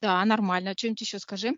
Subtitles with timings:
[0.00, 0.74] Да, нормально.
[0.76, 1.56] Что-нибудь еще скажи.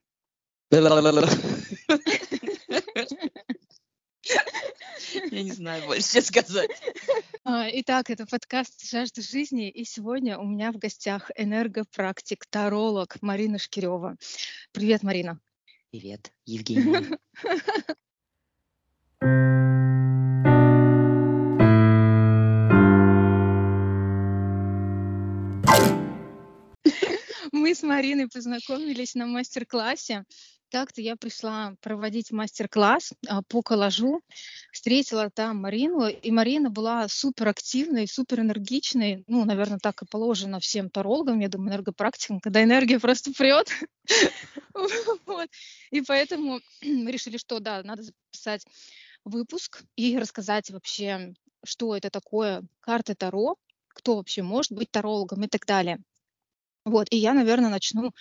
[5.30, 6.71] Я не знаю больше, что сказать.
[7.45, 13.58] А, итак, это подкаст «Жажда жизни», и сегодня у меня в гостях энергопрактик, таролог Марина
[13.58, 14.16] Шкирева.
[14.72, 15.41] Привет, Марина.
[15.91, 17.18] Привет, Евгений.
[27.71, 30.25] Мы с Мариной познакомились на мастер-классе.
[30.72, 34.23] Как-то я пришла проводить мастер-класс а, по коллажу,
[34.73, 39.23] встретила там Марину, и Марина была супер активной, супер энергичной.
[39.29, 43.69] Ну, наверное, так и положено всем тарологам, я думаю, энергопрактикам, когда энергия просто прет.
[45.93, 48.66] И поэтому мы решили, что да, надо записать
[49.25, 53.55] выпуск и рассказать вообще, что это такое карты Таро,
[53.87, 56.02] кто вообще может быть тарологом и так далее.
[56.84, 58.12] Вот, и я, наверное, начну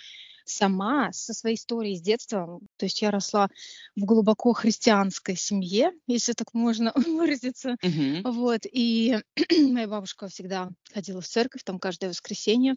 [0.44, 2.60] сама со своей историей с детства.
[2.76, 3.48] То есть я росла
[3.96, 7.76] в глубоко христианской семье, если так можно выразиться.
[7.82, 8.22] Мгм.
[8.24, 9.18] Вот, и
[9.70, 12.74] моя бабушка всегда ходила в церковь, там каждое воскресенье.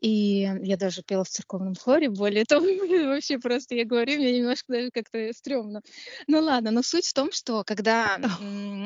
[0.00, 2.66] И я даже пела в церковном хоре, более того,
[3.06, 5.82] вообще просто я говорю, мне немножко даже как-то стрёмно.
[6.26, 8.18] Ну ладно, но суть в том, что когда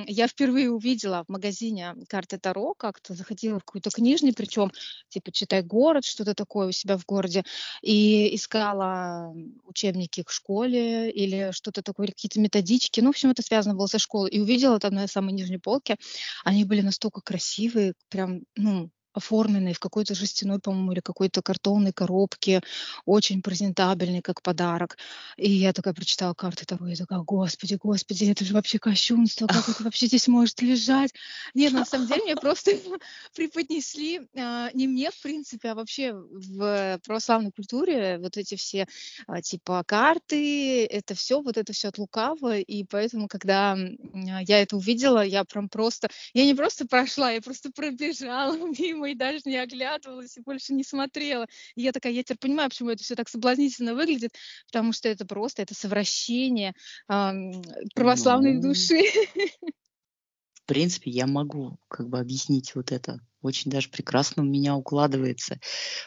[0.07, 4.73] я впервые увидела в магазине карты Таро, как-то заходила в какую-то книжный, причем
[5.09, 7.45] типа «Читай город», что-то такое у себя в городе,
[7.83, 13.43] и искала учебники к школе или что-то такое, или какие-то методички, ну, в общем, это
[13.43, 15.97] связано было со школой, и увидела там на самой нижней полке,
[16.45, 22.63] они были настолько красивые, прям, ну, оформленный в какой-то жестяной, по-моему, или какой-то картонной коробке,
[23.05, 24.97] очень презентабельный, как подарок.
[25.37, 29.69] И я такая прочитала карты Таро, я такая, господи, господи, это же вообще кощунство, как
[29.69, 31.13] это вообще здесь может лежать?
[31.55, 32.73] Нет, на самом деле мне просто
[33.35, 38.87] преподнесли, а, не мне, в принципе, а вообще в православной культуре вот эти все
[39.27, 43.77] а, типа карты, это все, вот это все от лукавого, и поэтому, когда
[44.15, 49.11] я это увидела, я прям просто, я не просто прошла, я просто пробежала мимо мимо
[49.11, 51.47] и даже не оглядывалась и больше не смотрела.
[51.75, 54.33] И я такая, я теперь понимаю, почему это все так соблазнительно выглядит,
[54.67, 56.75] потому что это просто, это совращение
[57.09, 57.53] ам,
[57.95, 59.03] православной Ну, души.
[60.55, 63.19] в принципе, я могу как бы объяснить вот это.
[63.41, 65.59] Очень даже прекрасно у меня укладывается,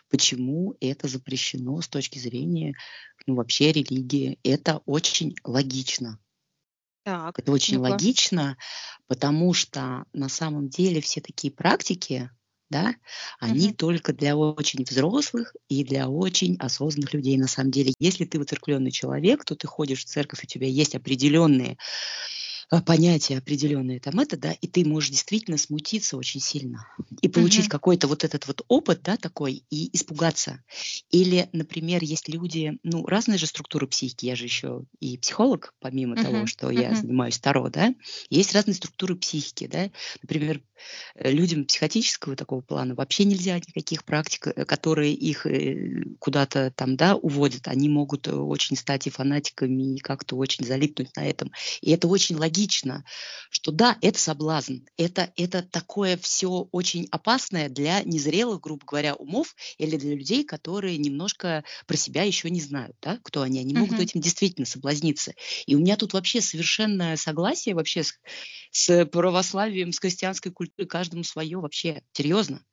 [0.10, 2.74] почему это запрещено с точки зрения,
[3.28, 4.40] ну, вообще религии.
[4.44, 6.18] Это очень логично.
[7.04, 7.92] Так, Это очень ну-ка.
[7.92, 8.58] логично,
[9.08, 12.32] потому что на самом деле все такие практики,
[12.70, 12.96] да,
[13.40, 13.74] они Мгм.
[13.74, 17.38] только для очень взрослых и для очень осознанных людей.
[17.38, 20.96] На самом деле, если ты воцеркленный человек, то ты ходишь в церковь, у тебя есть
[20.96, 21.78] определенные
[22.86, 26.88] понятия определенные там это, да, и ты можешь действительно смутиться очень сильно
[27.22, 27.70] и получить Мгм.
[27.70, 30.64] какой-то вот этот вот опыт, да, такой, и испугаться.
[31.12, 36.18] Или, например, есть люди, ну, разные же структуры психики, я же еще и психолог, помимо
[36.18, 36.46] того, Мгм.
[36.46, 36.96] что я Мгм.
[36.96, 37.94] занимаюсь Таро, да,
[38.30, 40.62] есть разные структуры психики, да, например,
[41.16, 46.96] э, людям психотического такого плана вообще нельзя никаких практик, э, которые их э, куда-то там,
[46.98, 51.52] да, уводят, они могут э, очень стать и фанатиками, и как-то очень залипнуть на этом.
[51.82, 52.56] И это очень логично,
[53.50, 59.56] что да, это соблазн, это, это такое все очень опасное для незрелых, грубо говоря, умов
[59.78, 64.00] или для людей, которые немножко про себя еще не знают, да, кто они, они могут
[64.00, 64.02] Мгм.
[64.02, 65.34] этим действительно соблазниться.
[65.66, 68.14] И у меня тут вообще совершенное согласие вообще с,
[68.72, 72.64] с православием, с христианской культурой, каждому свое вообще, серьезно.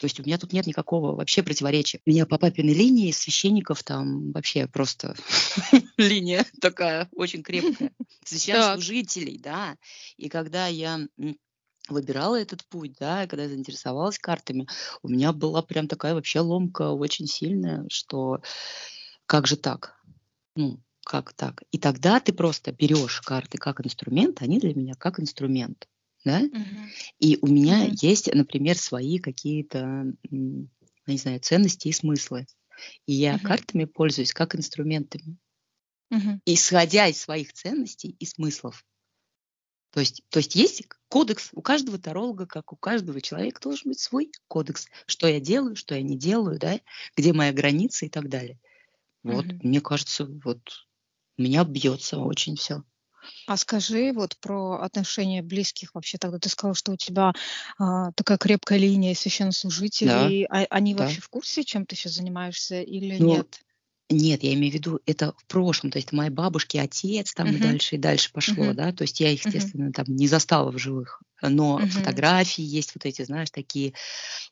[0.00, 2.00] То есть у меня тут нет никакого вообще противоречия.
[2.06, 5.14] У меня по папиной линии священников там вообще просто
[5.98, 7.92] линия такая очень крепкая.
[8.24, 9.76] Священнослужителей, да.
[10.16, 11.06] И когда я
[11.90, 14.66] выбирала этот путь, да, когда я заинтересовалась картами,
[15.02, 18.40] у меня была прям такая вообще ломка очень сильная, что
[19.26, 20.00] как же так?
[20.56, 21.62] Ну, как так?
[21.72, 25.88] И тогда ты просто берешь карты как инструмент, они для меня как инструмент.
[26.24, 26.42] Да?
[26.52, 26.94] Мгм.
[27.20, 28.00] И у меня Мгм.
[28.02, 32.46] есть, например, свои какие-то, не знаю, ценности и смыслы.
[33.06, 33.40] И я Мгм.
[33.40, 35.38] картами пользуюсь как инструментами,
[36.10, 36.40] Мгм.
[36.44, 38.84] исходя из своих ценностей и смыслов.
[39.92, 43.98] То есть, то есть есть кодекс у каждого таролога, как у каждого человека должен быть
[44.00, 46.80] свой кодекс, что я делаю, что я не делаю, да,
[47.16, 48.60] где моя граница и так далее.
[49.24, 49.62] Вот, Мгм.
[49.62, 50.60] мне кажется, вот
[51.38, 52.84] у меня бьется очень все.
[53.46, 56.18] А скажи вот про отношения близких вообще.
[56.18, 57.32] Тогда ты сказала, что у тебя
[57.78, 59.14] а, такая крепкая линия
[60.00, 60.44] Да, священнослужителей.
[60.46, 60.96] А, они да.
[60.96, 63.60] вообще в курсе, чем ты сейчас занимаешься или Ну, нет?
[64.10, 67.58] Нет, я имею в виду, это в прошлом, то есть мои бабушки, отец там и
[67.58, 67.60] Мгм.
[67.60, 68.74] дальше, и дальше пошло, Мгм.
[68.74, 71.22] да, то есть я их, естественно, там не застала в живых.
[71.42, 71.90] но Мгм.
[71.90, 73.94] фотографии есть вот эти, знаешь, такие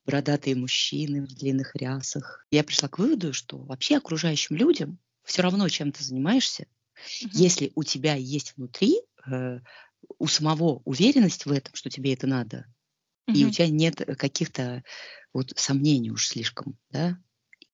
[0.07, 2.47] бородатые мужчины в длинных рясах.
[2.53, 6.67] Я пришла к выводу, что вообще окружающим людям все равно, чем ты занимаешься,
[7.23, 7.31] Мгм.
[7.35, 9.61] если у тебя есть внутри э,
[10.19, 12.67] у самого уверенность в этом, что тебе это надо,
[13.33, 14.83] и у тебя нет э, каких-то
[15.33, 17.19] вот сомнений уж слишком, да.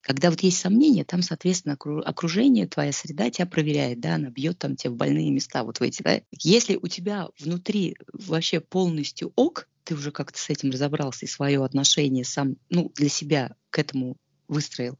[0.00, 4.58] Когда вот есть сомнения, там, соответственно, окру- окружение, твоя среда тебя проверяет, да, она бьет
[4.58, 6.20] там тебе в больные места, вот в эти, да.
[6.30, 11.64] Если у тебя внутри вообще полностью ок, ты уже как-то с этим разобрался и свое
[11.64, 14.16] отношение сам, ну, для себя к этому
[14.49, 14.99] выстроил,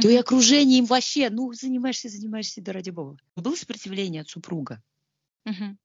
[0.00, 3.18] то и окружение им вообще, ну, занимаешься, занимаешься, да ради бога.
[3.36, 4.82] Было сопротивление от супруга?
[5.46, 5.78] Мгм.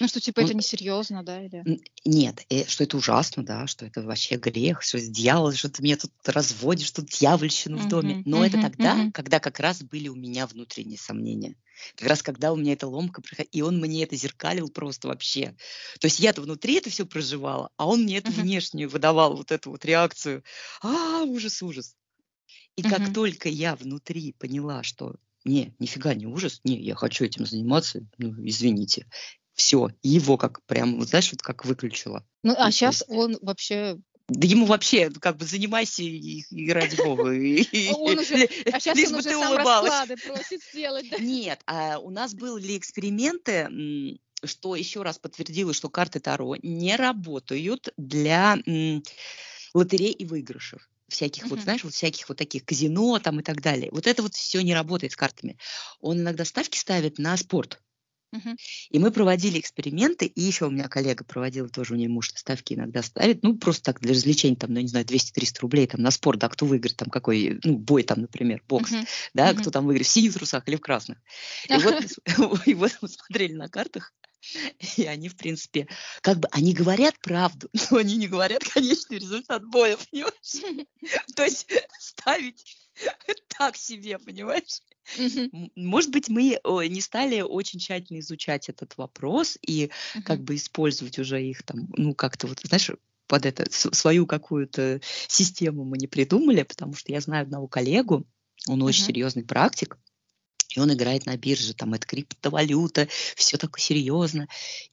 [0.00, 1.66] Ну, что типа Он это несерьезно, да, или?
[2.04, 5.82] Нет, э, что это ужасно, да, что это вообще грех, что это дьявол, что ты
[5.82, 8.18] меня тут разводишь, тут дьявольщину в доме.
[8.24, 8.62] Но это Мгм.
[8.62, 9.12] тогда, Мгм.
[9.12, 11.56] когда как раз были у меня внутренние сомнения.
[11.96, 15.56] Как раз когда у меня эта ломка проходила, и он мне это зеркалил просто вообще.
[16.00, 19.70] То есть я-то внутри это все проживала, а он мне это внешнюю выдавал, вот эту
[19.70, 20.44] вот реакцию.
[20.82, 21.96] А, ужас, ужас.
[22.76, 23.12] И как Мгм.
[23.14, 28.34] только я внутри поняла, что не, нифига не ужас, не, я хочу этим заниматься, ну,
[28.46, 29.06] извините.
[29.52, 32.26] Все, его как прям, вот знаешь, вот как выключила.
[32.42, 33.98] Ну, а сейчас он вообще...
[34.26, 37.32] Да ему вообще, ну, как бы, занимайся и, и ради бога.
[37.32, 38.48] и- и- Он уже...
[38.72, 39.90] А сейчас лишь он бы уже ты сам улыбалась.
[39.92, 41.18] расклады просит сделать, да?
[41.18, 47.90] Нет, а у нас были эксперименты, что еще раз подтвердило, что карты Таро не работают
[47.98, 48.56] для
[49.74, 50.88] лотерей и выигрышев.
[51.08, 51.62] Всяких вот, Мгм.
[51.62, 53.90] знаешь, вот всяких вот таких казино там и так далее.
[53.92, 55.58] Вот это вот все не работает с картами.
[56.00, 57.80] Он иногда ставки ставит на спорт.
[58.90, 62.74] И мы проводили эксперименты, и еще у меня коллега проводила тоже, у нее муж ставки
[62.74, 66.10] иногда ставит, ну, просто так для развлечений, там, ну, не знаю, 200-300 рублей там на
[66.10, 69.06] спорт, да, кто выиграет, там, какой, ну, бой там, например, бокс, Мгм.
[69.34, 69.54] да, Мгм.
[69.54, 71.18] кто там выиграет, в синих трусах или в красных.
[71.70, 71.96] И вот,
[72.66, 74.12] и вот мы смотрели на картах,
[74.96, 75.88] и они, в принципе,
[76.20, 80.86] как бы, они говорят правду, но они не говорят конечный результат боя, понимаешь?
[81.36, 81.66] То есть
[81.98, 82.64] ставить
[83.48, 84.80] так себе, понимаешь?
[85.74, 86.58] Может быть, мы
[86.88, 89.90] не стали очень тщательно изучать этот вопрос и
[90.24, 92.90] как бы использовать уже их там, ну, как-то вот, знаешь,
[93.26, 98.26] под это свою какую-то систему мы не придумали, потому что я знаю одного коллегу,
[98.66, 99.06] он очень Мгм.
[99.08, 99.98] серьезный практик,
[100.74, 104.48] и он играет на бирже, там это криптовалюта, все такое серьезно.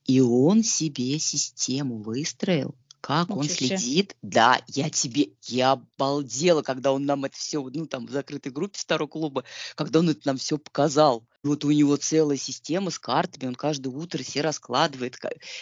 [0.06, 4.16] И он себе систему выстроил, как он Ничего следит.
[4.22, 8.78] Да, я тебе, я обалдела, когда он нам это все, ну там в закрытой группе
[8.80, 9.44] второго клуба,
[9.75, 11.25] когда он это нам все показал.
[11.44, 15.18] Вот у него целая система с картами, он каждое утро все раскладывает,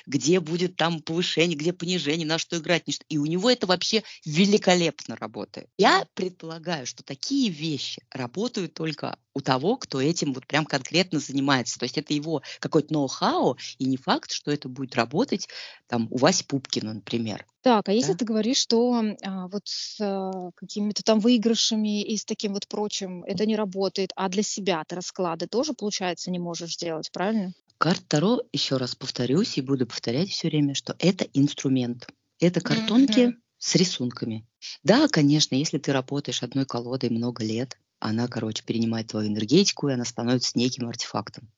[0.05, 2.85] где будет там повышение, где понижение, на что играть.
[2.87, 5.69] не что- И у него это вообще великолепно работает.
[5.77, 11.79] Я предполагаю, что такие вещи работают только у того, кто этим вот прям конкретно занимается.
[11.79, 15.47] То есть это его какой-то ноу-хау, и не факт, что это будет работать
[15.87, 17.45] там у Васи Пупкина, например.
[17.61, 18.15] Так, а если Да?
[18.15, 18.93] ты говоришь, что
[19.23, 24.11] а, вот с а, какими-то там выигрышами и с таким вот прочим это не работает,
[24.15, 27.53] а для себя ты расклады тоже, получается, не можешь сделать, правильно?
[27.79, 32.07] Карта Таро, еще раз повторюсь и буду повторять все время, что это инструмент.
[32.39, 33.41] Это картонки Мгм.
[33.57, 34.47] с рисунками.
[34.83, 39.93] Да, конечно, если ты работаешь одной колодой много лет, она, короче, перенимает твою энергетику, и
[39.93, 41.51] она становится неким артефактом.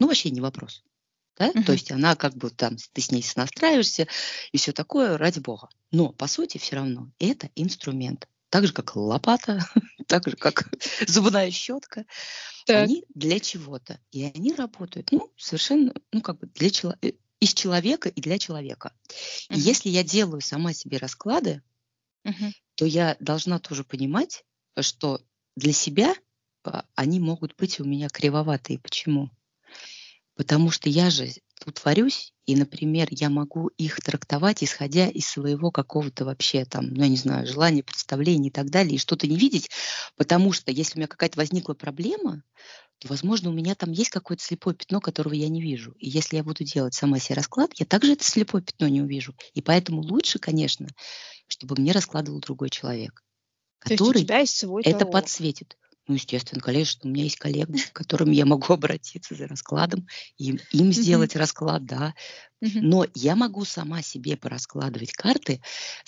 [0.00, 0.82] Ну, вообще не вопрос.
[1.38, 1.52] Да?
[1.52, 1.72] То Мгм.
[1.72, 4.06] есть она как бы там, ты с ней сонастраиваешься
[4.52, 5.68] и все такое, ради бога.
[5.90, 8.28] Но, по сути, все равно это инструмент.
[8.50, 9.58] Так же, как лопата,
[10.06, 10.70] так же, как
[11.08, 12.04] зубная щетка.
[12.66, 12.76] Так.
[12.84, 14.00] Они для чего-то.
[14.10, 18.92] И они работают, ну, совершенно, ну, как бы для человека, из человека и для человека.
[19.52, 19.60] И Мгм.
[19.60, 21.62] если я делаю сама себе расклады,
[22.24, 22.52] Мгм.
[22.76, 24.44] то я должна тоже понимать,
[24.80, 25.20] что
[25.56, 26.14] для себя
[26.64, 28.78] а, они могут быть у меня кривоватые.
[28.78, 29.30] Почему?
[30.36, 31.28] Потому что я же
[31.64, 37.02] тут творюсь, и, например, я могу их трактовать, исходя из своего какого-то вообще там, ну,
[37.04, 39.70] я не знаю, желания, представления и так далее, и что-то не видеть,
[40.16, 42.42] потому что если у меня какая-то возникла проблема,
[42.98, 45.92] то, возможно, у меня там есть какое-то слепое пятно, которого я не вижу.
[45.98, 49.34] И если я буду делать сама себе расклад, я также это слепое пятно не увижу.
[49.54, 50.88] И поэтому лучше, конечно,
[51.46, 53.23] чтобы мне раскладывал другой человек,
[53.86, 55.12] То есть у который тебя есть свой это таролог.
[55.12, 55.76] подсветит.
[56.06, 60.58] Ну, естественно, конечно, у меня есть коллеги, к которым я могу обратиться за раскладом, им,
[60.72, 62.14] им сделать расклад, да.
[62.60, 65.60] Но я могу сама себе пораскладывать карты,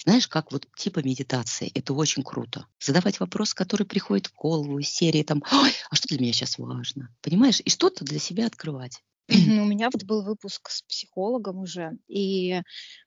[0.02, 1.71] знаешь, как вот типа медитации.
[1.75, 2.66] Это очень круто.
[2.80, 6.59] Задавать вопрос, который приходит в голову из серии там, «Ой, а что для меня сейчас
[6.59, 7.14] важно?
[7.21, 7.61] Понимаешь?
[7.64, 9.02] И что-то для себя открывать.
[9.28, 9.28] Мгм.
[9.62, 12.62] У меня вот был выпуск с психологом уже, и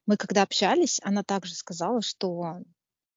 [0.05, 2.59] мы когда общались, она также сказала, что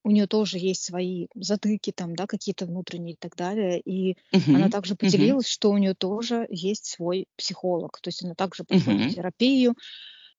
[0.04, 3.80] у нее тоже есть свои затыки там, да, какие-то внутренние и так далее.
[3.80, 4.16] И
[4.50, 8.00] она Мгм, также поделилась, что у нее тоже есть свой психолог.
[8.00, 9.14] То есть она также проходит мгм.
[9.14, 9.74] терапию.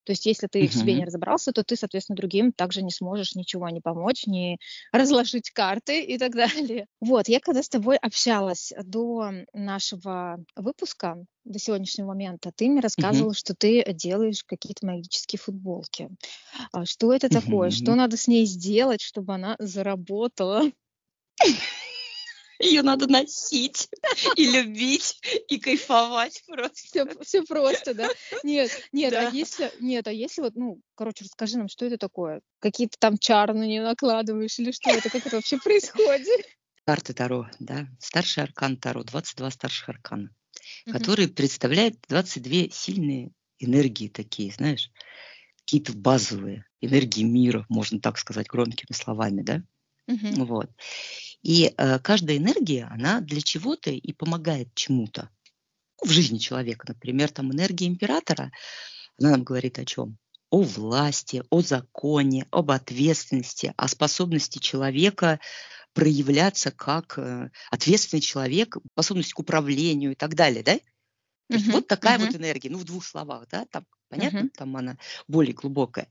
[0.06, 3.36] То есть если ты в себе не разобрался, то ты, соответственно, другим также не сможешь
[3.36, 4.58] ничего не помочь, не
[4.92, 6.88] разложить карты и так далее.
[7.02, 13.34] Вот, я когда с тобой общалась до нашего выпуска, до сегодняшнего момента, ты мне рассказывала,
[13.34, 13.34] Мгм.
[13.34, 16.10] что ты делаешь какие-то магические футболки.
[16.74, 17.72] А Что это такое?
[17.72, 17.96] Что Мгм.
[17.96, 20.64] надо с ней сделать, чтобы она заработала?
[22.64, 23.90] Ее надо носить
[24.38, 26.74] и любить, и кайфовать просто.
[26.76, 28.10] Все, все просто, да?
[28.44, 29.32] Нет, нет, а Да.
[29.32, 32.42] если, нет, а если вот, ну, короче, расскажи нам, что это такое?
[32.60, 35.10] Какие-то там чары на нее накладываешь или что это?
[35.10, 36.42] Как это вообще происходит?
[36.86, 37.88] Карты Таро, да.
[38.00, 40.30] Старший аркан Таро, 22 старших аркана,
[40.86, 40.94] Мгм.
[40.98, 44.92] которые представляют 22 сильные энергии такие, знаешь,
[45.60, 49.64] какие-то базовые энергии мира, можно так сказать, громкими словами, да.
[50.08, 50.34] Мгм.
[50.46, 50.72] Вот.
[51.44, 55.30] И э, каждая энергия, она для чего-то и помогает чему-то.
[56.02, 58.52] В жизни человека, например, там энергия императора,
[59.20, 60.18] она нам говорит о чем?
[60.50, 65.40] О власти, о законе, об ответственности, о способности человека
[65.94, 70.80] проявляться как э, ответственный человек, способность к управлению и так далее, да?
[71.54, 74.52] То есть вот такая вот энергия, ну в двух словах, да, там понятно, Мгм.
[74.56, 76.08] там она более глубокая.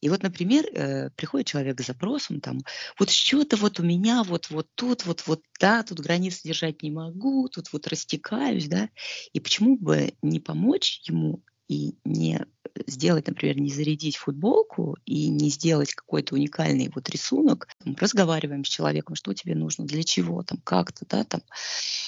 [0.00, 2.60] И вот, например, э, приходит человек с запросом, там,
[2.98, 6.90] вот что-то вот у меня вот вот тут вот вот да, тут границ держать не
[6.90, 8.88] могу, тут вот растекаюсь, да,
[9.32, 12.44] и почему бы не помочь ему и не
[12.86, 18.68] сделать, например, не зарядить футболку и не сделать какой-то уникальный вот рисунок, Там разговариваем с
[18.68, 21.40] человеком, что тебе нужно, для чего, там, как-то, да, там,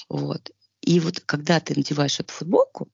[0.09, 0.51] вот.
[0.87, 2.89] И вот когда ты надеваешь эту футболку,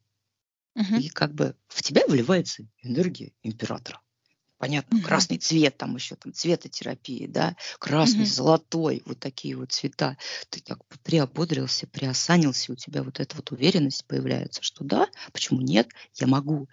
[0.76, 1.04] Мгм.
[1.04, 4.02] и как бы в тебя выливается энергия императора.
[4.58, 5.04] Понятно, Мгм.
[5.04, 8.26] красный цвет, там еще там цветотерапии, да, красный, Мгм.
[8.26, 10.18] золотой, вот такие вот цвета.
[10.50, 15.90] Ты так приободрился, приосанился, у тебя вот эта вот уверенность появляется, что да, почему нет,
[16.16, 16.70] я могу.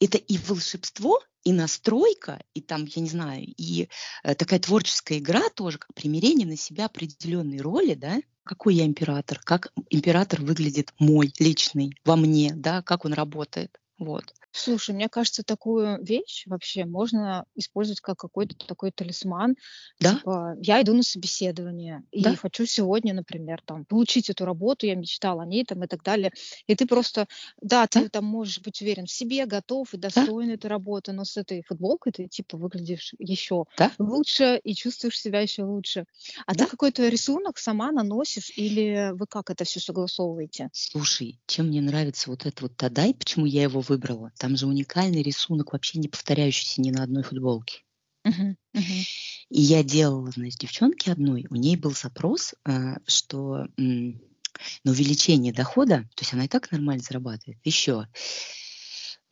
[0.00, 3.88] Это и волшебство, и настройка, и там, я не знаю, и
[4.22, 9.40] э, такая творческая игра тоже, как примирение на себя определенной роли, да, какой я император,
[9.42, 13.78] как император выглядит мой личный во мне, да, как он работает.
[13.98, 14.34] Вот.
[14.52, 19.56] Слушай, мне кажется, такую вещь вообще можно использовать как какой-то такой талисман.
[20.00, 24.86] Да, Типа, я иду на собеседование и да, хочу сегодня, например, там, получить эту работу,
[24.86, 26.32] я мечтала о ней там и так далее.
[26.66, 27.26] И ты просто,
[27.60, 31.12] да, да, ты там можешь быть уверен в себе, готов и да, достоин этой работы,
[31.12, 36.04] но с этой футболкой ты типа выглядишь еще да, лучше и чувствуешь себя еще лучше.
[36.46, 36.66] А ты да.
[36.66, 40.70] какой-то рисунок сама наносишь или вы как это все согласовываете?
[40.72, 44.32] Слушай, чем мне нравится вот это вот Тадай, почему я его выбрала?
[44.40, 47.82] Там же уникальный рисунок, вообще не повторяющийся ни на одной футболке.
[48.24, 49.04] Мгм, мгм,
[49.50, 56.08] И я делала, значит, девчонке одной, у ней был запрос, э, что на увеличение дохода,
[56.14, 58.06] то есть она и так нормально зарабатывает, еще.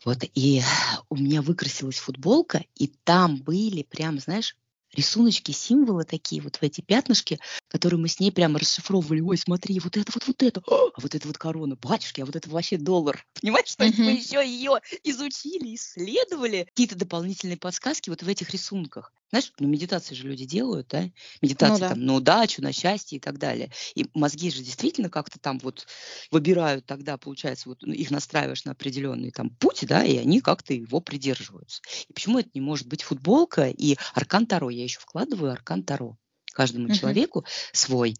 [0.05, 0.61] Вот, и
[1.09, 4.57] у меня выкрасилась футболка, и там были прям, знаешь,
[4.95, 9.21] рисуночки, символы такие вот в эти пятнышки, которые мы с ней прямо расшифровывали.
[9.21, 12.37] Ой, смотри, вот это вот, вот это, а вот это вот корона, батюшки, а вот
[12.37, 13.25] это вообще доллар.
[13.41, 16.65] Понимаешь, то есть мы еще ее изучили, исследовали.
[16.69, 19.13] Какие-то дополнительные подсказки вот в этих рисунках.
[19.31, 21.03] Знаешь, ну медитации же люди делают, да?
[21.03, 21.11] Ну
[21.43, 21.89] Медитации да.
[21.91, 23.71] там на удачу, на счастье и так далее.
[23.95, 25.87] И мозги же действительно как-то там вот
[26.31, 30.73] выбирают тогда, получается, вот ну, их настраиваешь на определенный там путь, да, и они как-то
[30.73, 31.83] его придерживаются.
[32.09, 34.71] И почему это не может быть футболка и аркан Таро?
[34.71, 36.17] Я еще вкладываю аркан Таро
[36.59, 36.91] каждому Мгм.
[36.91, 38.17] человеку свой,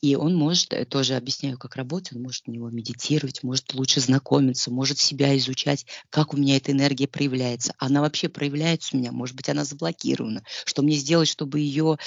[0.00, 4.00] и он может, э, тоже объясняю, как работать, он может на него медитировать, может лучше
[4.00, 7.74] знакомиться, может себя изучать, как у меня эта энергия проявляется.
[7.78, 10.42] Она вообще проявляется у меня, может быть, она заблокирована.
[10.64, 11.98] Что мне сделать, чтобы ее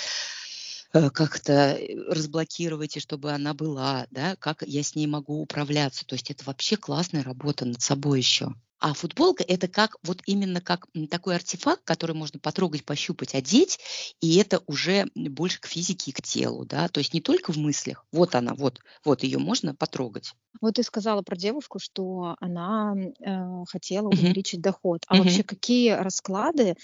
[0.94, 6.06] э, как-то э, разблокировать, и чтобы она была, да, как я с ней могу управляться.
[6.06, 8.54] То есть это вообще классная работа над собой еще.
[8.80, 13.80] А футболка это как вот именно как такой артефакт, который можно потрогать, пощупать, одеть,
[14.22, 17.58] и это уже больше к физике и к телу, да, то есть не только в
[17.58, 18.06] мыслях.
[18.12, 20.34] Вот она, вот, вот ее можно потрогать.
[20.62, 25.02] Вот ты сказала про девушку, что она э, хотела увеличить доход.
[25.08, 25.44] А вообще мгм.
[25.44, 26.76] какие расклады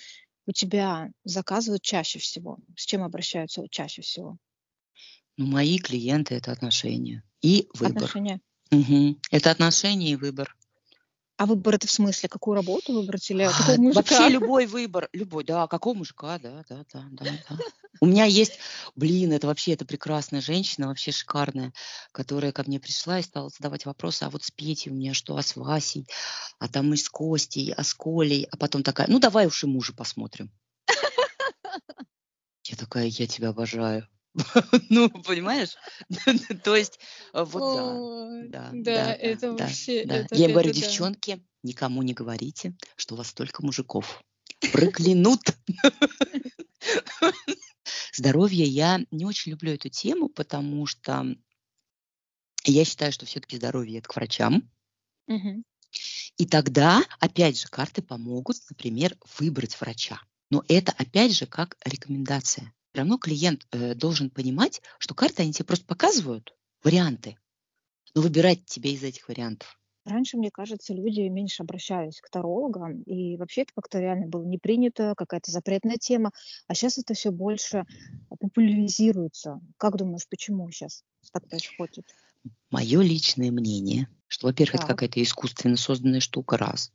[0.47, 2.59] у тебя заказывают чаще всего?
[2.77, 4.37] С чем обращаются чаще всего?
[5.37, 8.17] Ну, мои клиенты это отношения и выбор.
[8.19, 8.39] Отношения?
[8.71, 9.19] Мгм.
[9.31, 10.55] Это отношения и выбор.
[11.41, 13.99] А выбор это в смысле, какую работу выбрать или какого А, мужика?
[13.99, 17.57] Вообще любой выбор, любой, да, какого мужика, да, да, да, да, да.
[17.99, 18.59] У меня есть,
[18.95, 21.73] блин, это вообще, это прекрасная женщина, вообще шикарная,
[22.11, 25.35] которая ко мне пришла и стала задавать вопросы, а вот с Петей у меня что,
[25.35, 26.05] а с Васей,
[26.59, 29.67] а там мы с Костей, а с Колей, а потом такая, ну давай уж и
[29.67, 30.51] мужа посмотрим.
[32.65, 34.07] Я такая, я тебя обожаю.
[34.89, 35.75] Ну, понимаешь?
[36.63, 36.99] То есть,
[37.33, 43.27] э, вот да, да, это вообще, Я говорю, девчонки, никому не говорите, что у вас
[43.27, 44.21] столько мужиков.
[44.71, 45.41] Проклянут.
[48.13, 51.35] Здоровье я не очень люблю эту тему, потому что
[52.63, 54.69] я считаю, что все-таки здоровье это к врачам.
[56.37, 60.21] И тогда, опять же, карты помогут, например, выбрать врача.
[60.49, 62.73] Но это, опять же, как рекомендация.
[62.91, 67.37] Все равно клиент э, должен понимать, что карты, они тебе просто показывают варианты.
[68.13, 69.79] Но выбирать тебе из этих вариантов.
[70.03, 74.57] Раньше, мне кажется, люди меньше обращались к тарологам, и вообще это как-то реально было не
[74.57, 76.31] принято, какая-то запретная тема.
[76.67, 77.85] А сейчас это все больше
[78.27, 79.61] популяризируется.
[79.77, 82.05] Как думаешь, почему сейчас так происходит?
[82.71, 84.97] Мое личное мнение, что, во-первых, это Так.
[84.97, 86.91] какая-то искусственно созданная штука, раз.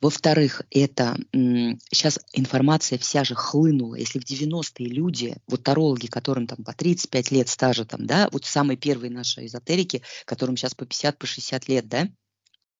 [0.00, 3.94] Во-вторых, это сейчас информация вся же хлынула.
[3.94, 8.44] Если в 90-е люди, вот тарологи, которым там по 35 лет стажа, там, да, вот
[8.44, 12.08] самые первые наши эзотерики, которым сейчас по 50, по 60 лет, да,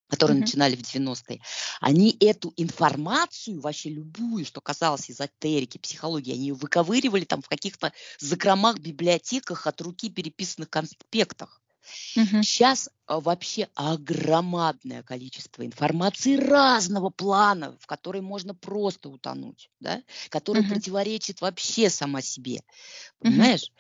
[0.09, 0.45] которые Мгм.
[0.45, 1.41] начинали в 90-е,
[1.81, 7.93] они эту информацию, вообще любую, что касалось эзотерики, психологии, они ее выковыривали там в каких-то
[8.21, 11.63] закромах, библиотеках от руки переписанных конспектах.
[12.17, 12.43] Мгм.
[12.43, 20.03] Сейчас вообще огромадное количество информации разного плана, в которой можно просто утонуть, да?
[20.31, 20.73] которая Мгм.
[20.73, 22.63] противоречит вообще сама себе.
[23.21, 23.73] Понимаешь?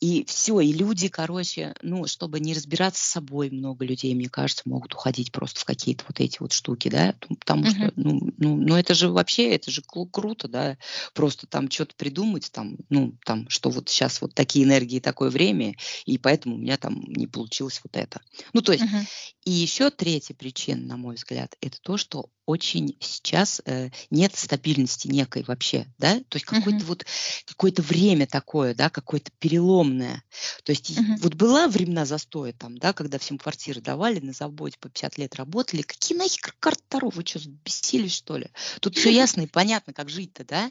[0.00, 4.62] И все, и люди, короче, ну, чтобы не разбираться с собой, много людей, мне кажется,
[4.66, 7.92] могут уходить просто в какие-то вот эти вот штуки, да, потому что, Мгм.
[7.96, 10.78] ну, ну, ну, это же вообще, это же кру- круто, да,
[11.12, 15.74] просто там что-то придумать, там, ну, там, что вот сейчас вот такие энергии, такое время,
[16.06, 18.20] и поэтому у меня там не получилось вот это.
[18.52, 19.06] Ну, то есть, Мгм.
[19.44, 25.08] и еще третья причина, на мой взгляд, это то, что очень сейчас э, нет стабильности
[25.08, 26.86] некой вообще, да, то есть какое-то Мгм.
[26.86, 27.04] вот
[27.46, 30.24] какое-то время такое, да, какое-то переломное.
[30.64, 31.16] То есть Мгм.
[31.16, 35.34] вот была времена застоя там, да, когда всем квартиры давали, на заводе по 50 лет
[35.36, 35.82] работали.
[35.82, 37.10] Какие нахер карты Таро?
[37.10, 38.48] Вы что, бесились, что ли?
[38.80, 40.70] Тут все ясно и понятно, как жить-то, да?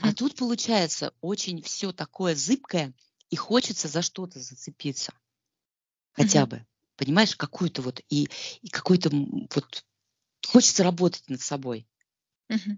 [0.00, 2.94] А тут получается очень все такое зыбкое,
[3.30, 5.12] и хочется за что-то зацепиться
[6.12, 6.66] хотя бы.
[6.96, 8.28] Понимаешь, какую-то вот и,
[8.62, 9.84] и какой-то вот
[10.46, 11.88] хочется работать над собой.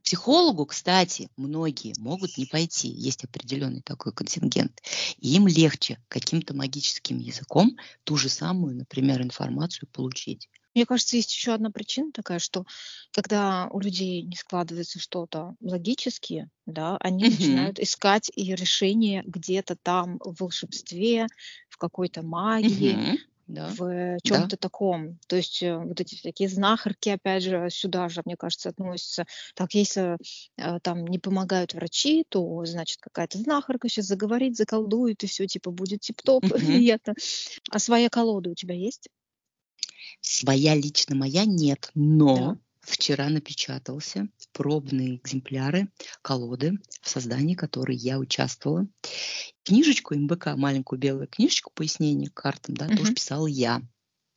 [0.01, 2.89] К психологу, кстати, многие могут не пойти.
[2.89, 4.81] Есть определенный такой контингент.
[5.19, 10.49] И им легче каким-то магическим языком ту же самую, например, информацию получить.
[10.75, 12.67] Мне кажется, есть еще одна причина такая, что
[13.13, 17.29] когда у людей не складывается что-то логически, да, они Мгм.
[17.29, 21.27] начинают искать и решение где-то там в волшебстве,
[21.71, 23.17] в какой-то магии, Мгм.
[23.47, 24.19] Да, в да.
[24.25, 25.19] чем-то таком.
[25.29, 29.25] То есть э, вот эти всякие знахарки, опять же, сюда же, мне кажется, относятся.
[29.55, 30.17] Так, если
[30.57, 35.71] э, там не помогают врачи, то, значит, какая-то знахарка сейчас заговорит, заколдует, и все, типа,
[35.71, 36.45] будет тип-топ.
[36.91, 37.15] Это.
[37.71, 39.09] А своя колода у тебя есть?
[40.21, 41.91] Своя лично моя нет,
[42.37, 42.59] Да.
[42.87, 45.89] Вчера напечатался пробные экземпляры
[46.23, 48.87] колоды, в создании которой я участвовала.
[49.65, 53.15] Книжечку МБК, маленькую белую книжечку пояснение к картам, да, тоже Мгм.
[53.15, 53.83] писала я.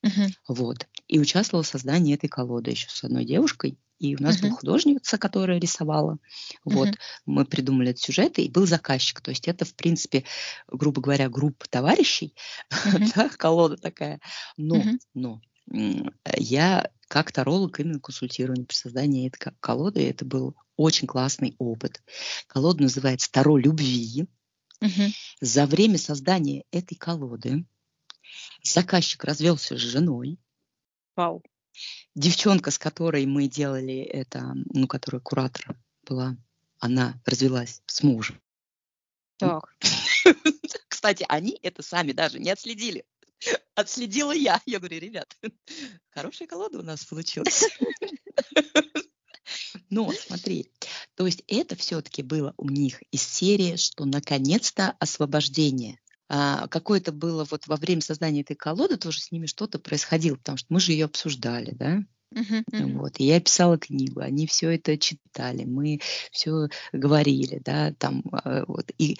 [0.03, 0.33] Мгм.
[0.47, 0.87] Вот.
[1.07, 3.77] И участвовала в создании этой колоды еще с одной девушкой.
[3.99, 4.57] И у нас была Мгм.
[4.57, 6.19] художница, которая рисовала.
[6.63, 6.89] Вот.
[6.89, 6.97] Мгм.
[7.25, 9.19] Мы придумали этот сюжет, и был заказчик.
[9.21, 10.23] То есть это, в принципе,
[10.67, 12.33] грубо говоря, группа товарищей,
[12.83, 13.11] Мгм.
[13.15, 14.21] да, колода такая.
[14.55, 14.99] Но, Мгм.
[15.13, 15.41] но
[16.37, 20.07] я как таролог именно консультирование при создании этой ко- колоды.
[20.07, 22.03] Это был очень классный опыт.
[22.47, 24.27] Колода называется «Таро любви».
[24.79, 25.11] Мгм.
[25.41, 27.65] За время создания этой колоды
[28.63, 30.39] заказчик развелся с женой.
[31.15, 31.43] Вау.
[32.15, 36.37] Девчонка, с которой мы делали это, ну, которая куратор была,
[36.79, 38.39] она развелась с мужем.
[39.37, 39.75] Так.
[40.87, 43.05] Кстати, они это сами даже не отследили.
[43.75, 44.61] Отследила я.
[44.65, 45.35] Я говорю, ребят,
[46.09, 47.65] хорошая колода у нас получилась.
[49.89, 50.71] Но смотри,
[51.15, 55.99] то есть это все-таки было у них из серии, что наконец-то освобождение.
[56.27, 60.59] А, какое-то было вот во время создания этой колоды тоже с ними что-то происходило, потому
[60.59, 62.03] что мы же ее обсуждали, да?
[62.31, 62.99] Мгм.
[62.99, 63.19] Вот.
[63.19, 65.99] И я писала книгу, они все это читали, мы
[66.31, 68.91] все говорили, да, там, а, вот.
[68.99, 69.17] И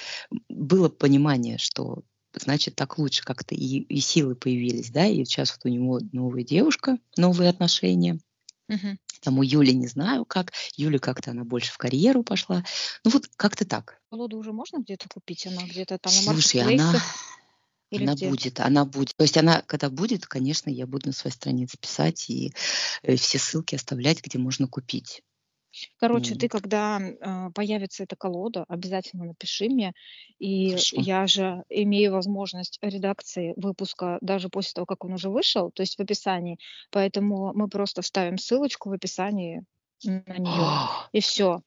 [0.48, 2.04] было понимание, что
[2.34, 6.44] значит так лучше как-то, и, и силы появились, да, и сейчас вот у него новая
[6.44, 8.20] девушка, новые отношения,
[8.68, 9.00] Мгм.
[9.22, 12.64] там у Юли не знаю как, Юля как-то она больше в карьеру пошла,
[13.04, 14.00] ну вот как-то так.
[14.10, 15.48] Колоду уже можно где-то купить?
[15.48, 16.94] Она где-то там на Слушай, она,
[17.92, 18.30] или она где?
[18.30, 19.16] будет, она будет.
[19.16, 22.54] То есть она, когда будет, конечно, я буду на своей странице писать и
[23.02, 25.24] э, все ссылки оставлять, где можно купить.
[25.98, 26.38] Короче, М.
[26.38, 29.94] ты когда э, появится эта колода, обязательно напиши мне.
[30.40, 30.92] И Хорошо.
[30.92, 35.98] я же имею возможность редакции выпуска даже после того, как он уже вышел, то есть
[35.98, 36.58] в описании.
[36.92, 39.64] Поэтому мы просто вставим ссылочку в описании
[40.04, 40.80] на нее.
[41.12, 41.62] И все.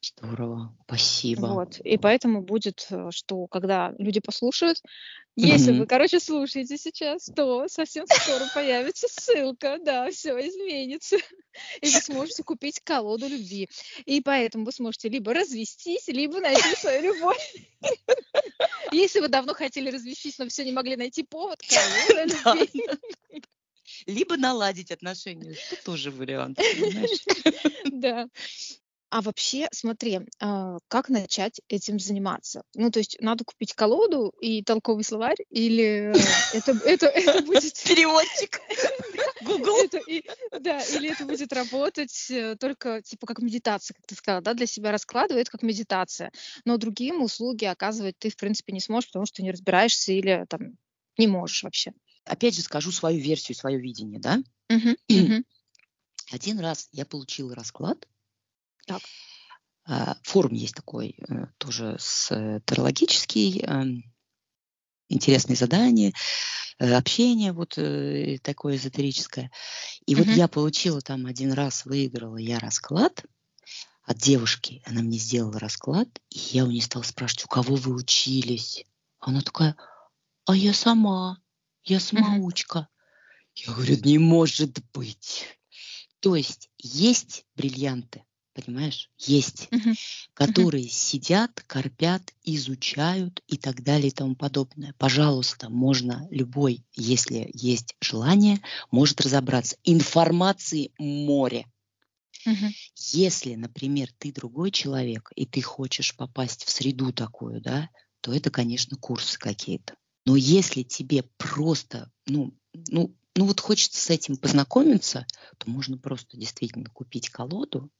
[0.00, 1.46] Здорово, спасибо.
[1.46, 1.80] Вот.
[1.80, 4.80] И поэтому будет, э, что когда люди послушают,
[5.36, 5.86] если вы, Мгм.
[5.86, 11.16] короче, слушаете сейчас, то совсем скоро появится ссылка, да, все изменится.
[11.80, 13.68] И вы сможете купить колоду любви.
[14.04, 17.54] И поэтому вы сможете либо развестись, либо найти свою любовь.
[18.92, 22.84] Если вы давно хотели развестись, но все не могли найти повод, колода Да, любви.
[24.06, 26.58] Либо наладить отношения, что тоже вариант?
[27.92, 28.28] Да.
[29.10, 32.62] А вообще, смотри, а, как начать этим заниматься?
[32.74, 36.12] Ну, то есть надо купить колоду и толковый словарь, или
[36.54, 37.72] это, это, это будет...
[37.84, 38.60] Переводчик.
[39.40, 39.80] Google.
[39.82, 40.24] Это, и-
[40.60, 44.66] да, или это будет работать э, только типа как медитация, как ты сказала, да, для
[44.66, 46.30] себя раскладывает как медитация.
[46.66, 50.76] Но другим услуги оказывать ты, в принципе, не сможешь, потому что не разбираешься или там
[51.16, 51.92] не можешь вообще.
[52.24, 54.42] Опять же скажу свою версию, свое видение, да?
[54.68, 55.44] Мгм, мгм.
[56.30, 58.06] Один раз я получила расклад.
[58.88, 59.02] Так.
[59.84, 64.02] А, Форум есть такой, э, тоже с э, тарологический, эм,
[65.08, 66.12] интересные задания,
[66.78, 67.78] э, общение вот
[68.42, 69.50] такое эзотерическое.
[70.06, 70.36] И вот Мгм.
[70.36, 73.24] я получила там один раз, выиграла я расклад
[74.04, 74.82] от девушки.
[74.86, 78.84] Она мне сделала расклад, и я у нее стала спрашивать, у кого вы учились?
[79.20, 79.76] Она такая,
[80.46, 81.42] а я сама,
[81.84, 82.88] я самоучка.
[83.54, 85.46] Я говорю, не может быть.
[86.20, 88.24] То есть есть бриллианты,
[88.62, 89.10] понимаешь?
[89.18, 89.94] Есть, Мгм.
[90.34, 94.94] которые сидят, корпят, изучают и так далее и тому подобное.
[94.98, 99.76] Пожалуйста, можно любой, если есть желание, может разобраться.
[99.84, 101.66] Информации море.
[102.46, 102.72] Мгм.
[102.96, 107.88] Если, например, ты другой человек, и ты хочешь попасть в среду такую, да,
[108.20, 109.94] то это, конечно, курсы какие-то.
[110.26, 115.26] Но если тебе просто, ну, ну, ну вот хочется с этим познакомиться,
[115.58, 117.90] то можно просто действительно купить колоду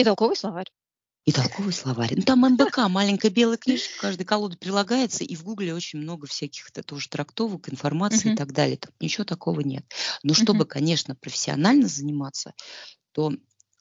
[0.00, 0.70] И толковый словарь.
[1.26, 2.14] и толковый словарь.
[2.16, 6.70] Ну, там МБК, маленькая белая книжка, каждой колоде прилагается, и в Гугле очень много всяких
[6.72, 8.36] т- тоже трактовок, информации и Мгм.
[8.36, 8.78] так далее.
[8.78, 9.84] Там ничего такого нет.
[10.22, 12.54] Но чтобы, конечно, профессионально заниматься,
[13.12, 13.32] то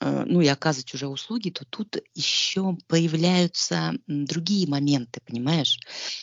[0.02, 5.80] ну и оказывать уже услуги, то тут еще появляются другие моменты, понимаешь?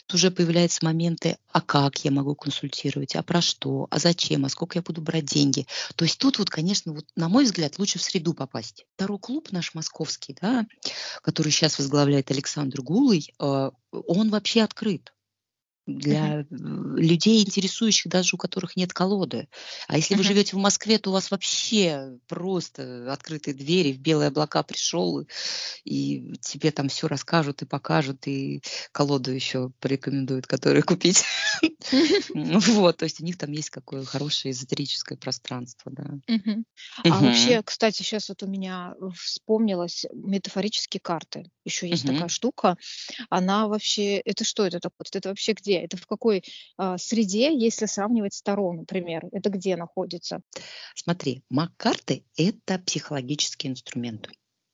[0.06, 4.48] Тут уже появляются моменты, а как я могу консультировать, а про что, а зачем, а
[4.48, 5.66] сколько я буду брать деньги.
[5.94, 8.86] То есть тут вот, конечно, вот, на мой взгляд, лучше в среду попасть.
[8.94, 10.66] Второй клуб наш московский, да,
[11.22, 15.12] который сейчас возглавляет Александр Гулый, э, он вообще открыт
[15.86, 19.48] для э, людей, интересующих даже у которых нет колоды.
[19.88, 20.28] А если вы Мгм.
[20.28, 25.26] живете в Москве, то у вас вообще просто открытые двери, в белые облака пришел,
[25.84, 31.24] и- тебе там все расскажут и покажут, и колоду еще порекомендуют, которую купить.
[32.34, 36.04] Вот, то есть у них там есть какое хорошее эзотерическое пространство, да.
[37.08, 41.50] А вообще, кстати, сейчас вот у меня вспомнилось метафорические карты.
[41.64, 42.76] Еще есть такая штука.
[43.30, 45.06] Она вообще, это что это такое?
[45.12, 45.75] Это вообще где?
[45.84, 46.42] Это в какой
[46.76, 49.26] а, среде, если сравнивать с Таро, например?
[49.32, 50.40] Это где находится?
[50.94, 54.28] Смотри, маг-карты– это психологический инструмент.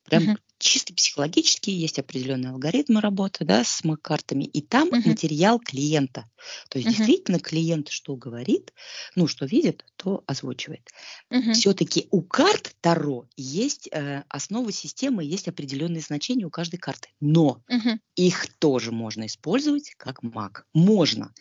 [0.05, 0.38] Прям Мгм.
[0.62, 5.11] Чисто психологически есть определенные алгоритмы работы да, с маг-картами, и там Мгм.
[5.11, 6.31] материал клиента.
[6.70, 6.96] То есть Мгм.
[6.96, 8.72] действительно клиент что говорит,
[9.14, 10.88] ну, что видит, то озвучивает.
[11.31, 11.53] Мгм.
[11.53, 17.09] Все-таки у карт Таро есть э, основа системы, есть определенные значения у каждой карты.
[17.20, 18.01] Но Мгм.
[18.14, 20.66] их тоже можно использовать как маг.
[20.72, 21.33] Можно.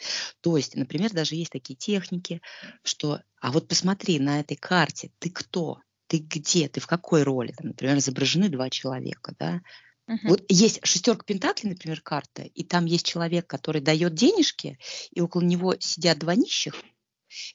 [0.41, 2.41] То есть, например, даже есть такие техники,
[2.83, 5.79] что, а вот посмотри на этой карте, ты кто?
[6.11, 6.67] Ты где?
[6.67, 7.53] Ты в какой роли?
[7.53, 9.61] Там, например, изображены два человека, да?
[10.07, 10.27] Мгм.
[10.27, 14.77] Вот есть шестерка пентаклей, например, карта, и там есть человек, который дает денежки,
[15.11, 16.73] и около него сидят два нищих,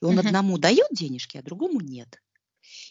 [0.00, 0.28] и он Мгм.
[0.28, 2.22] одному дает денежки, а другому нет.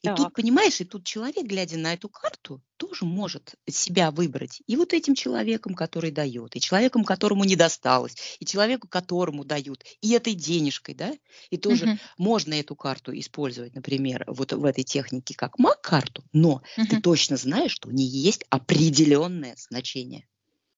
[0.01, 0.33] И тут, Так.
[0.33, 4.61] понимаешь, и тут человек, глядя на эту карту, тоже может себя выбрать.
[4.67, 9.83] И вот этим человеком, который дает, и человеком, которому не досталось, и человеку, которому дают,
[10.01, 11.13] и этой денежкой, да,
[11.49, 11.99] и тоже Мгм.
[12.17, 16.97] можно эту карту использовать, например, вот в этой технике как маг-карту, но ты Мгм.
[16.97, 20.27] точно знаешь, что у нее есть определенное значение.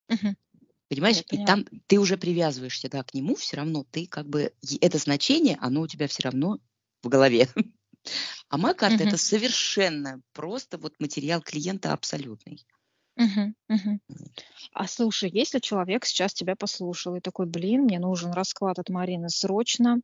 [0.10, 0.36] Мгм.
[0.90, 4.98] Понимаешь, и там ты уже привязываешься да, к нему, все равно ты как бы, это
[4.98, 6.60] значение, оно у тебя все равно
[7.04, 7.50] в голове.
[8.50, 9.06] А маг-карта Мгм.
[9.06, 12.66] это совершенно просто вот материал клиента абсолютный.
[13.16, 14.00] Мгм, мгм.
[14.74, 19.30] А слушай, если человек сейчас тебя послушал и такой, блин, мне нужен расклад от Марины
[19.30, 20.02] срочно,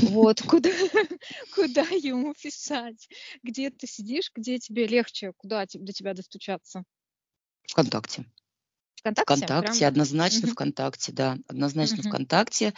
[0.00, 0.70] вот, куда,
[1.54, 3.08] куда ему писать?
[3.42, 6.84] Где ты сидишь, где тебе легче, куда до тебя достучаться?
[7.70, 8.24] ВКонтакте.
[8.98, 9.48] ВКонтакте?
[9.48, 9.86] ВКонтакте, Прям?
[9.86, 12.04] однозначно Мгм, ВКонтакте, да, однозначно мгм.
[12.04, 12.74] ВКонтакте.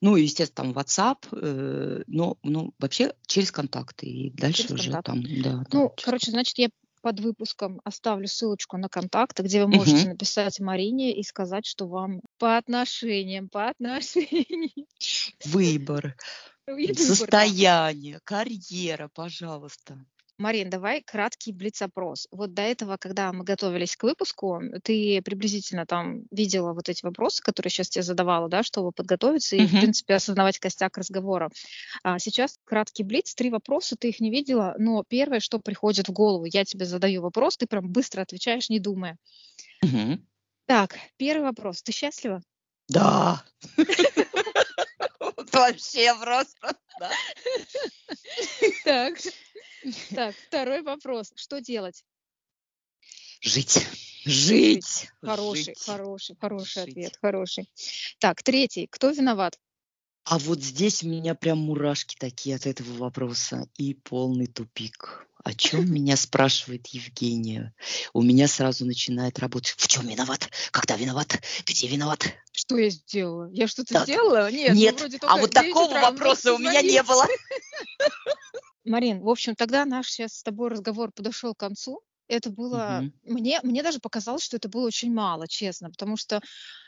[0.00, 4.06] Ну, и, естественно, там WhatsApp, э, но, ну, вообще через контакты.
[4.06, 5.06] И дальше Через уже контакт.
[5.06, 6.68] там, да, Ну, через короче, значит, я
[7.02, 12.20] под выпуском оставлю ссылочку на контакты, где вы можете написать Марине и сказать, что вам
[12.38, 14.86] по отношениям, по отношениям.
[15.44, 16.16] Выбор,
[16.66, 20.04] выбор, состояние, карьера, пожалуйста.
[20.38, 22.28] Марин, давай краткий блиц-опрос.
[22.30, 27.42] Вот до этого, когда мы готовились к выпуску, ты приблизительно там видела вот эти вопросы,
[27.42, 29.80] которые сейчас тебе задавала, да, чтобы подготовиться и, в Мгм.
[29.80, 31.50] принципе, осознавать костяк разговора.
[32.04, 36.12] А сейчас краткий блиц, три вопроса, ты их не видела, но первое, что приходит в
[36.12, 39.16] голову, я тебе задаю вопрос, ты прям быстро отвечаешь, не думая.
[39.82, 40.24] Мгм.
[40.66, 41.82] Так, первый вопрос.
[41.82, 42.42] Ты счастлива?
[42.88, 43.42] Да.
[45.52, 46.76] Вообще просто.
[48.84, 49.14] Так,
[50.14, 51.32] так, второй вопрос.
[51.34, 52.04] Что делать?
[53.40, 53.86] Жить.
[54.24, 54.24] Жить.
[54.24, 55.08] Жить.
[55.22, 55.82] Хороший, Жить.
[55.84, 56.88] хороший, хороший Жить.
[56.90, 57.70] ответ, хороший.
[58.18, 58.86] Так, третий.
[58.90, 59.58] Кто виноват?
[60.24, 65.26] А вот здесь у меня прям мурашки такие от этого вопроса и полный тупик.
[65.44, 67.72] О чем меня спрашивает Евгения?
[68.12, 69.74] У меня сразу начинает работать.
[69.78, 70.50] В чем виноват?
[70.72, 71.40] Когда виноват?
[71.64, 72.26] Где виноват?
[72.52, 73.48] Что я сделала?
[73.52, 74.02] Я что-то Да.
[74.02, 74.50] сделала?
[74.50, 77.24] Нет, мы Нет, вроде а вот в 9 такого утра вопроса у меня не было.
[78.88, 82.00] Марин, в общем, тогда наш сейчас с тобой разговор подошел к концу.
[82.28, 83.00] Это было...
[83.02, 83.12] Мгм.
[83.24, 86.40] Мне, мне даже показалось, что это было очень мало, честно, потому что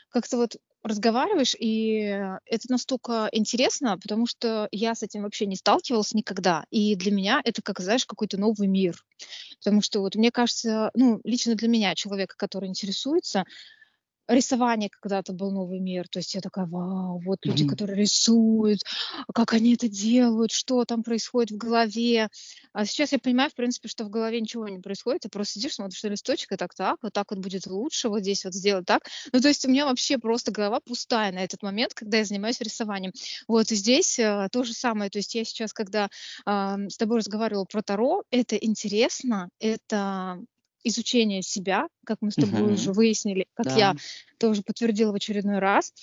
[0.09, 1.99] как-то вот разговариваешь, и
[2.45, 6.65] это настолько интересно, потому что я с этим вообще не сталкивалась никогда.
[6.71, 8.95] И для меня это, как, знаешь, какой-то новый мир.
[9.59, 13.45] Потому что вот мне кажется, ну, лично для меня, человека, который интересуется,
[14.33, 16.07] рисование когда-то был новый мир.
[16.09, 17.69] То есть я такая, вау, вот люди, Мгм.
[17.71, 18.79] которые рисуют,
[19.33, 22.29] как они это делают, что там происходит в голове.
[22.73, 25.21] А сейчас я понимаю, в принципе, что в голове ничего не происходит.
[25.21, 28.21] Ты просто сидишь, смотришь на листочек, и так, так, вот так вот будет лучше, вот
[28.21, 29.03] здесь вот сделать так.
[29.33, 32.61] Ну, то есть у меня вообще просто голова пустая на этот момент, когда я занимаюсь
[32.61, 33.11] рисованием.
[33.47, 35.09] Вот и здесь э, то же самое.
[35.09, 36.09] То есть я сейчас, когда
[36.45, 40.39] ам, с тобой разговаривала про Таро, это интересно, это
[40.83, 42.95] изучение себя, как мы с тобой уже Мгм.
[42.95, 43.99] выяснили, как я Да.
[44.39, 45.93] тоже подтвердила в очередной раз.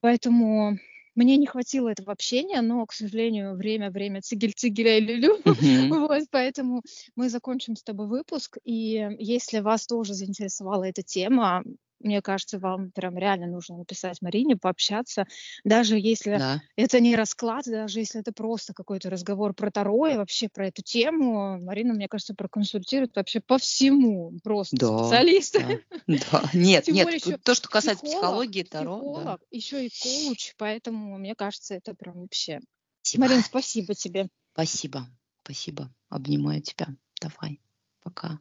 [0.00, 0.78] Поэтому
[1.14, 5.38] мне не хватило этого общения, но, к сожалению, время, время, цигель, цигеля и люлю.
[5.44, 5.90] Мгм.
[5.90, 6.82] Вот, поэтому
[7.16, 8.58] мы закончим с тобой выпуск.
[8.64, 11.62] И если вас тоже заинтересовала эта тема,
[12.04, 15.26] мне кажется, вам прям реально нужно написать Марине, пообщаться.
[15.64, 16.62] Даже если Да.
[16.76, 20.82] это не расклад, даже если это просто какой-то разговор про Таро и вообще про эту
[20.82, 24.32] тему, Марина, мне кажется, проконсультирует вообще по всему.
[24.42, 24.98] Просто Да.
[24.98, 25.54] специалист.
[25.58, 25.68] Да.
[26.06, 26.50] Да.
[26.54, 27.42] Нет, Тем нет.
[27.42, 29.00] То, что касается психолог, психологии, Таро, да.
[29.00, 32.60] психолог, еще и коуч, поэтому мне кажется, это прям вообще.
[33.02, 33.26] Спасибо.
[33.26, 34.28] Марин, спасибо тебе.
[34.52, 35.06] Спасибо.
[35.42, 35.90] Спасибо.
[36.08, 36.88] Обнимаю тебя.
[37.20, 37.60] Давай.
[38.02, 38.38] Пока.